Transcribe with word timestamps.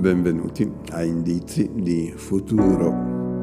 Benvenuti 0.00 0.68
a 0.90 1.04
Indizi 1.04 1.70
di 1.72 2.12
Futuro. 2.16 3.42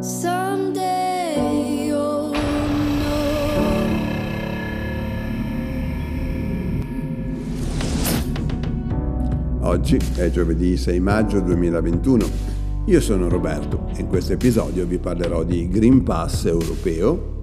Oggi 9.62 9.98
è 10.18 10.30
giovedì 10.30 10.76
6 10.76 11.00
maggio 11.00 11.40
2021. 11.40 12.26
Io 12.88 13.00
sono 13.00 13.30
Roberto 13.30 13.88
e 13.96 14.02
in 14.02 14.08
questo 14.08 14.34
episodio 14.34 14.86
vi 14.86 14.98
parlerò 14.98 15.44
di 15.44 15.70
Green 15.70 16.04
Pass 16.04 16.44
europeo, 16.46 17.41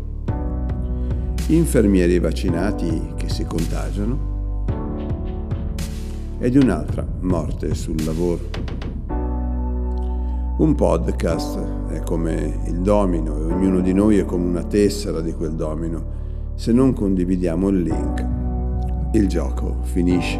infermieri 1.51 2.19
vaccinati 2.19 3.15
che 3.17 3.30
si 3.30 3.45
contagiano 3.45 4.65
e 6.39 6.51
di 6.51 6.59
un'altra 6.59 7.06
morte 7.20 7.75
sul 7.75 8.05
lavoro. 8.05 8.51
Un 10.59 10.75
podcast 10.75 11.59
è 11.89 12.01
come 12.01 12.61
il 12.66 12.80
domino 12.80 13.39
e 13.39 13.53
ognuno 13.53 13.80
di 13.80 13.95
noi 13.95 14.19
è 14.19 14.27
come 14.27 14.45
una 14.45 14.65
tessera 14.65 15.20
di 15.20 15.33
quel 15.33 15.55
domino. 15.55 16.16
Se 16.55 16.73
non 16.73 16.92
condividiamo 16.92 17.69
il 17.69 17.83
link, 17.83 18.27
il 19.12 19.27
gioco 19.27 19.78
finisce. 19.84 20.39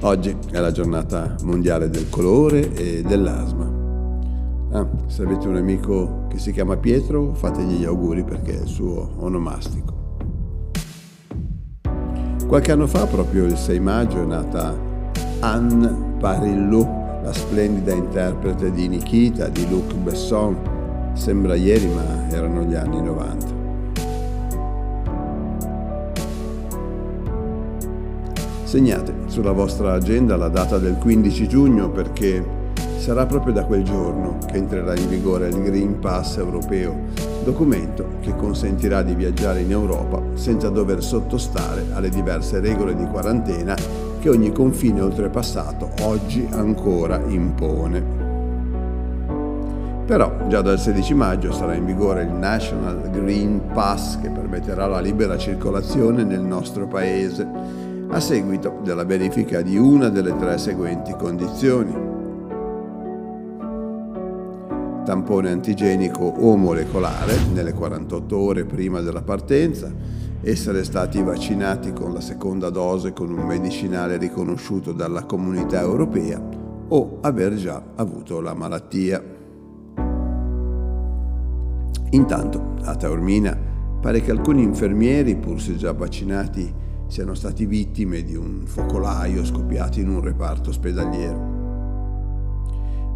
Oggi 0.00 0.36
è 0.50 0.58
la 0.60 0.70
giornata 0.70 1.34
mondiale 1.42 1.88
del 1.88 2.08
colore 2.08 2.72
e 2.74 3.02
dell'asma. 3.02 3.61
Ah, 4.74 4.86
se 5.06 5.22
avete 5.22 5.48
un 5.48 5.56
amico 5.56 6.24
che 6.28 6.38
si 6.38 6.50
chiama 6.50 6.78
Pietro, 6.78 7.34
fategli 7.34 7.80
gli 7.80 7.84
auguri 7.84 8.24
perché 8.24 8.56
è 8.58 8.62
il 8.62 8.66
suo 8.66 9.16
onomastico. 9.18 9.92
Qualche 12.46 12.72
anno 12.72 12.86
fa, 12.86 13.04
proprio 13.04 13.44
il 13.44 13.58
6 13.58 13.80
maggio, 13.80 14.22
è 14.22 14.24
nata 14.24 14.74
Anne 15.40 16.14
Parillou, 16.18 17.20
la 17.22 17.34
splendida 17.34 17.92
interprete 17.92 18.70
di 18.70 18.88
Nikita, 18.88 19.48
di 19.48 19.68
Luc 19.68 19.92
Besson. 19.94 20.56
Sembra 21.12 21.54
ieri, 21.54 21.88
ma 21.88 22.30
erano 22.30 22.62
gli 22.62 22.74
anni 22.74 23.02
90. 23.02 23.46
Segnate 28.64 29.14
sulla 29.26 29.52
vostra 29.52 29.92
agenda 29.92 30.36
la 30.36 30.48
data 30.48 30.78
del 30.78 30.96
15 30.96 31.46
giugno 31.46 31.90
perché 31.90 32.60
sarà 33.02 33.26
proprio 33.26 33.52
da 33.52 33.64
quel 33.64 33.82
giorno 33.82 34.38
che 34.46 34.58
entrerà 34.58 34.94
in 34.94 35.08
vigore 35.08 35.48
il 35.48 35.60
Green 35.60 35.98
Pass 35.98 36.36
europeo, 36.36 36.96
documento 37.42 38.18
che 38.20 38.36
consentirà 38.36 39.02
di 39.02 39.16
viaggiare 39.16 39.62
in 39.62 39.72
Europa 39.72 40.22
senza 40.34 40.68
dover 40.68 41.02
sottostare 41.02 41.86
alle 41.94 42.10
diverse 42.10 42.60
regole 42.60 42.94
di 42.94 43.04
quarantena 43.06 43.74
che 44.20 44.28
ogni 44.28 44.52
confine 44.52 45.00
oltrepassato 45.00 45.90
oggi 46.02 46.46
ancora 46.52 47.20
impone. 47.26 48.20
Però 50.06 50.46
già 50.46 50.60
dal 50.60 50.78
16 50.78 51.14
maggio 51.14 51.50
sarà 51.50 51.74
in 51.74 51.84
vigore 51.84 52.22
il 52.22 52.30
National 52.30 53.10
Green 53.10 53.62
Pass 53.72 54.20
che 54.20 54.28
permetterà 54.28 54.86
la 54.86 55.00
libera 55.00 55.36
circolazione 55.36 56.22
nel 56.22 56.42
nostro 56.42 56.86
paese 56.86 57.44
a 58.10 58.20
seguito 58.20 58.78
della 58.84 59.04
verifica 59.04 59.60
di 59.60 59.76
una 59.76 60.08
delle 60.08 60.36
tre 60.36 60.56
seguenti 60.56 61.12
condizioni. 61.16 62.11
Tampone 65.04 65.50
antigenico 65.50 66.24
o 66.24 66.56
molecolare 66.56 67.34
nelle 67.52 67.72
48 67.72 68.36
ore 68.38 68.64
prima 68.64 69.00
della 69.00 69.22
partenza, 69.22 69.92
essere 70.42 70.84
stati 70.84 71.20
vaccinati 71.22 71.92
con 71.92 72.12
la 72.12 72.20
seconda 72.20 72.70
dose 72.70 73.12
con 73.12 73.30
un 73.30 73.44
medicinale 73.44 74.16
riconosciuto 74.16 74.92
dalla 74.92 75.24
comunità 75.24 75.80
europea 75.80 76.40
o 76.88 77.18
aver 77.20 77.54
già 77.54 77.82
avuto 77.96 78.40
la 78.40 78.54
malattia. 78.54 79.22
Intanto, 82.10 82.74
a 82.82 82.94
Taormina, 82.94 83.58
pare 84.00 84.20
che 84.20 84.30
alcuni 84.30 84.62
infermieri, 84.62 85.34
pur 85.36 85.60
se 85.60 85.76
già 85.76 85.92
vaccinati, 85.92 86.72
siano 87.06 87.34
stati 87.34 87.66
vittime 87.66 88.22
di 88.22 88.36
un 88.36 88.62
focolaio 88.66 89.44
scoppiato 89.44 89.98
in 90.00 90.08
un 90.08 90.20
reparto 90.20 90.70
ospedaliero. 90.70 91.51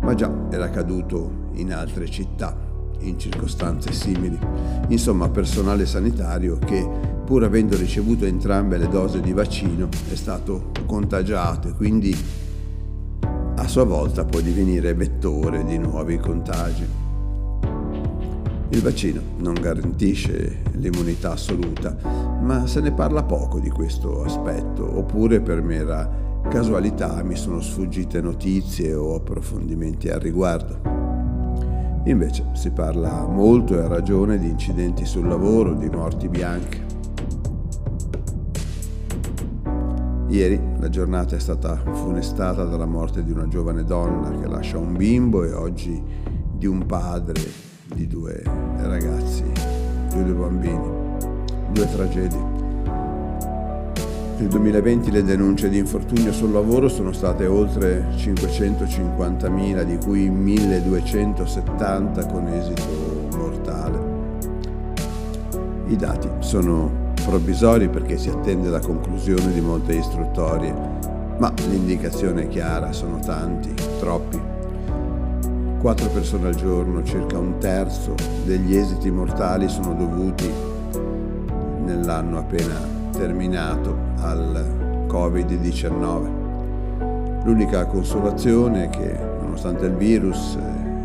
Ma 0.01 0.15
già 0.15 0.31
era 0.51 0.65
accaduto 0.65 1.49
in 1.55 1.73
altre 1.73 2.09
città, 2.09 2.57
in 3.01 3.19
circostanze 3.19 3.93
simili. 3.93 4.39
Insomma, 4.89 5.29
personale 5.29 5.87
sanitario 5.87 6.59
che, 6.59 6.89
pur 7.25 7.45
avendo 7.45 7.77
ricevuto 7.77 8.25
entrambe 8.25 8.79
le 8.79 8.89
dosi 8.89 9.21
di 9.21 9.33
vaccino, 9.33 9.89
è 10.11 10.15
stato 10.15 10.71
contagiato 10.87 11.69
e 11.69 11.73
quindi 11.73 12.17
a 13.57 13.67
sua 13.69 13.85
volta 13.85 14.25
può 14.25 14.41
divenire 14.41 14.95
vettore 14.95 15.65
di 15.65 15.79
nuovi 15.79 16.19
contagi. 16.19 16.87
Il 18.69 18.83
vaccino 18.83 19.21
non 19.39 19.55
garantisce 19.55 20.63
l'immunità 20.73 21.33
assoluta, 21.33 21.97
ma 22.43 22.67
se 22.67 22.81
ne 22.81 22.93
parla 22.93 23.23
poco 23.23 23.59
di 23.59 23.71
questo 23.71 24.23
aspetto, 24.23 24.99
oppure 24.99 25.41
per 25.41 25.63
mera 25.63 26.26
casualità 26.49 27.23
mi 27.23 27.37
sono 27.37 27.61
sfuggite 27.61 28.21
notizie 28.21 28.95
o 28.95 29.15
approfondimenti 29.15 30.09
al 30.09 30.21
riguardo. 30.21 30.81
Invece 32.05 32.51
si 32.53 32.71
parla 32.71 33.27
molto 33.27 33.77
e 33.77 33.83
a 33.83 33.89
ragione 33.89 34.39
di 34.39 34.49
incidenti 34.49 35.05
sul 35.05 35.27
lavoro, 35.27 35.75
di 35.75 35.89
morti 35.89 36.29
bianche. 36.29 36.85
Ieri 40.29 40.61
la 40.79 40.89
giornata 40.89 41.37
è 41.37 41.41
stata 41.41 41.77
funestata 41.93 42.65
dalla 42.65 42.87
morte 42.87 43.25
di 43.25 43.33
una 43.33 43.49
giovane 43.49 43.85
donna 43.85 44.31
che 44.31 44.47
lascia 44.47 44.79
un 44.79 44.97
bimbo 44.97 45.45
e 45.45 45.53
oggi 45.53 46.03
di 46.53 46.67
un 46.67 46.87
padre 46.87 47.41
di 47.95 48.07
due 48.07 48.43
ragazzi, 48.77 49.45
di 50.13 50.25
due 50.25 50.35
bambini, 50.35 50.91
due 51.73 51.89
tragedie. 51.89 52.56
Nel 54.39 54.49
2020 54.49 55.11
le 55.13 55.25
denunce 55.25 55.71
di 55.71 55.79
infortunio 55.79 56.31
sul 56.31 56.53
lavoro 56.53 56.91
sono 56.91 57.11
state 57.13 57.47
oltre 57.47 58.05
550.000, 58.17 59.83
di 59.83 59.97
cui 59.97 60.31
1.270 60.31 62.31
con 62.31 62.47
esito 62.49 62.83
mortale. 63.35 63.99
I 65.87 65.97
dati 65.97 66.29
sono 66.41 67.15
provvisori 67.25 67.89
perché 67.89 68.19
si 68.19 68.29
attende 68.29 68.69
la 68.69 68.81
conclusione 68.81 69.55
di 69.55 69.63
molte 69.63 69.95
istruttorie, 69.95 70.75
ma 71.39 71.51
l'indicazione 71.71 72.43
è 72.43 72.49
chiara, 72.49 72.93
sono 72.93 73.19
tanti, 73.21 73.73
troppi. 73.99 74.39
4 75.81 76.09
persone 76.11 76.49
al 76.49 76.57
giorno, 76.57 77.03
circa 77.05 77.39
un 77.39 77.57
terzo 77.59 78.13
degli 78.45 78.77
esiti 78.77 79.11
mortali 79.11 79.71
sono 79.71 79.95
dovuti 79.95 80.53
nell'anno 81.85 82.39
appena 82.39 82.96
terminato 83.17 83.97
al 84.19 85.07
Covid-19. 85.09 87.45
L'unica 87.45 87.87
consolazione 87.87 88.85
è 88.85 88.91
che 88.91 89.19
nonostante 89.41 89.87
il 89.87 89.95
virus 89.95 90.59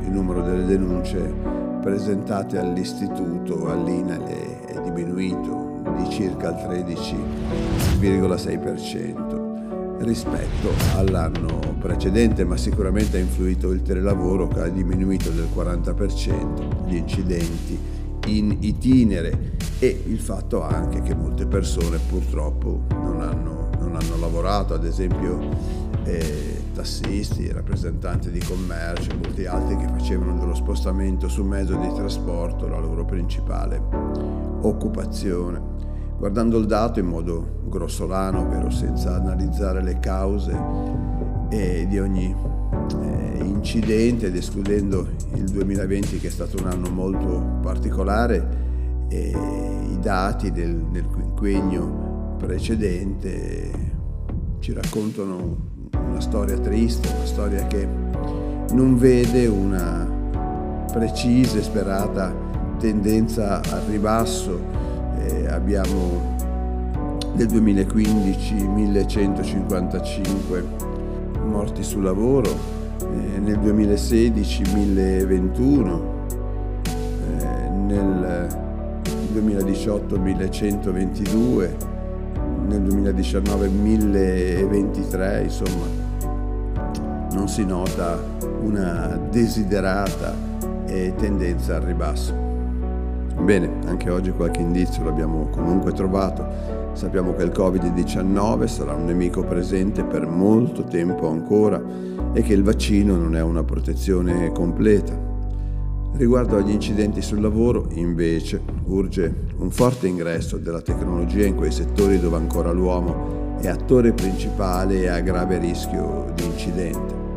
il 0.04 0.12
numero 0.12 0.42
delle 0.42 0.66
denunce 0.66 1.34
presentate 1.82 2.58
all'istituto, 2.58 3.72
all'INAL, 3.72 4.24
è 4.24 4.82
diminuito 4.84 5.80
di 5.98 6.10
circa 6.10 6.50
il 6.50 6.56
13,6% 8.00 10.00
rispetto 10.00 10.70
all'anno 10.98 11.60
precedente, 11.80 12.44
ma 12.44 12.58
sicuramente 12.58 13.16
ha 13.18 13.22
influito 13.22 13.72
il 13.72 13.84
telelavoro 13.84 14.48
che 14.48 14.62
ha 14.62 14.68
diminuito 14.68 15.30
del 15.30 15.48
40% 15.56 16.88
gli 16.88 16.96
incidenti 16.96 18.00
in 18.28 18.58
itinere. 18.60 19.58
E 19.80 20.04
il 20.08 20.20
fatto 20.20 20.62
anche 20.62 21.02
che 21.02 21.16
molte 21.16 21.46
persone 21.48 21.98
purtroppo 21.98 22.82
non 22.90 23.22
hanno, 23.22 23.70
non 23.80 23.96
hanno 23.96 24.18
lavorato, 24.20 24.74
ad 24.74 24.86
esempio 24.86 25.40
eh, 26.04 26.62
tassisti, 26.74 27.52
rappresentanti 27.52 28.32
di 28.32 28.40
commercio, 28.40 29.12
molti 29.22 29.46
altri 29.46 29.76
che 29.78 29.88
facevano 29.88 30.38
dello 30.38 30.56
spostamento 30.56 31.28
su 31.28 31.44
mezzo 31.44 31.76
di 31.76 31.92
trasporto 31.94 32.68
la 32.68 32.80
loro 32.80 33.06
principale 33.06 33.82
occupazione. 34.62 35.62
Guardando 36.18 36.60
il 36.60 36.68
dato 36.68 37.00
in 37.00 37.08
modo 37.08 37.62
grossolano, 37.64 38.42
ovvero 38.42 38.70
senza 38.70 39.16
analizzare 39.16 39.82
le 39.82 40.00
cause 40.00 40.56
eh, 41.50 41.88
di 41.88 42.00
ogni 42.00 42.36
incidente 43.44 44.28
ed 44.28 44.36
escludendo 44.36 45.08
il 45.36 45.46
2020 45.46 46.20
che 46.20 46.28
è 46.28 46.32
stato 46.32 46.58
un 46.60 46.68
anno 46.68 46.90
molto 46.90 47.60
particolare, 47.62 48.60
i 49.10 49.98
dati 50.00 50.52
del, 50.52 50.86
del 50.92 51.06
quinquennio 51.06 52.36
precedente 52.38 53.90
ci 54.60 54.74
raccontano 54.74 55.70
una 55.92 56.22
storia 56.22 56.58
triste, 56.58 57.10
una 57.14 57.26
storia 57.26 57.68
che 57.68 57.86
non 58.72 58.98
vede 58.98 59.48
una 59.48 60.08
precisa 60.92 61.58
e 61.58 61.64
sperata 61.64 62.34
tendenza 62.80 63.62
al 63.62 63.82
ribasso. 63.90 64.60
Eh, 65.20 65.48
abbiamo 65.48 66.38
nel 67.34 67.48
2015 67.48 68.54
1155 68.54 70.66
morti 71.46 71.84
sul 71.84 72.04
lavoro, 72.04 72.80
eh, 73.02 73.40
nel 73.40 73.60
2016 73.60 74.64
1021, 74.74 76.26
eh, 77.38 77.70
nel 77.70 78.48
2018 79.32 80.20
1122, 80.20 81.76
nel 82.68 82.82
2019 82.82 83.68
1023, 83.68 85.42
insomma 85.44 86.10
non 87.34 87.48
si 87.48 87.66
nota 87.66 88.20
una 88.62 89.20
desiderata 89.30 90.50
tendenza 91.16 91.78
al 91.78 91.84
ribasso. 91.84 92.51
Bene, 93.44 93.80
anche 93.86 94.10
oggi 94.10 94.32
qualche 94.32 94.62
indizio 94.62 95.04
l'abbiamo 95.04 95.48
comunque 95.50 95.94
trovato. 95.94 96.46
Sappiamo 96.94 97.34
che 97.34 97.44
il 97.44 97.50
Covid-19 97.50 98.66
sarà 98.66 98.94
un 98.94 99.06
nemico 99.06 99.44
presente 99.44 100.04
per 100.04 100.28
molto 100.28 100.84
tempo 100.84 101.28
ancora 101.28 101.82
e 102.34 102.44
che 102.44 102.54
il 102.54 102.64
vaccino 102.64 103.16
non 103.16 103.36
è 103.36 103.42
una 103.42 103.64
protezione 103.64 104.52
completa. 104.52 105.18
Riguardo 106.14 106.58
agli 106.58 106.70
incidenti 106.70 107.22
sul 107.22 107.42
lavoro, 107.42 107.88
invece, 107.94 108.62
urge 108.86 109.34
un 109.58 109.72
forte 109.72 110.08
ingresso 110.08 110.58
della 110.58 110.82
tecnologia 110.82 111.46
in 111.46 111.56
quei 111.56 111.72
settori 111.72 112.20
dove 112.20 112.36
ancora 112.36 112.72
l'uomo 112.72 113.58
è 113.60 113.68
attore 113.70 114.12
principale 114.12 115.02
e 115.02 115.08
a 115.08 115.20
grave 115.20 115.58
rischio 115.58 116.32
di 116.36 116.46
incidente. 116.46 117.31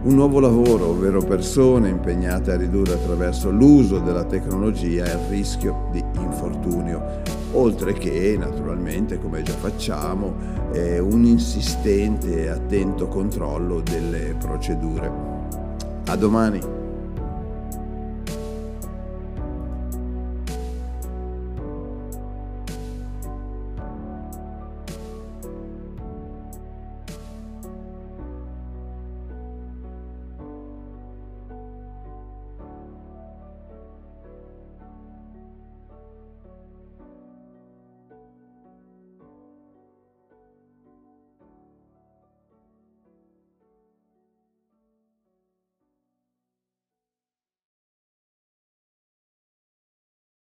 Un 0.00 0.14
nuovo 0.14 0.38
lavoro, 0.38 0.90
ovvero 0.90 1.20
persone 1.20 1.88
impegnate 1.88 2.52
a 2.52 2.56
ridurre 2.56 2.94
attraverso 2.94 3.50
l'uso 3.50 3.98
della 3.98 4.24
tecnologia 4.24 5.04
il 5.04 5.18
rischio 5.28 5.88
di 5.90 6.02
infortunio, 6.18 7.20
oltre 7.52 7.92
che 7.92 8.36
naturalmente, 8.38 9.18
come 9.18 9.42
già 9.42 9.54
facciamo, 9.54 10.32
un 11.00 11.24
insistente 11.24 12.44
e 12.44 12.48
attento 12.48 13.08
controllo 13.08 13.80
delle 13.80 14.34
procedure. 14.38 15.10
A 16.06 16.16
domani! 16.16 16.87